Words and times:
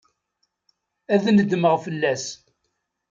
Ad 1.13 1.25
nedmeɣ 1.35 1.75
fell-as. 1.83 2.25